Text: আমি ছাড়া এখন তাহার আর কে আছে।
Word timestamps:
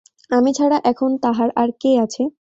আমি 0.31 0.51
ছাড়া 0.53 0.77
এখন 0.83 1.11
তাহার 1.23 1.49
আর 1.55 1.69
কে 1.81 1.91
আছে। 1.97 2.23